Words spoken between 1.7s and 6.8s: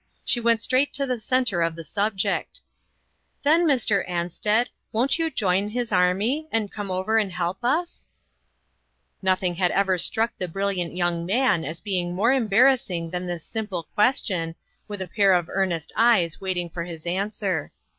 the subject:" Then, Mr Ansted, won't you join his army, and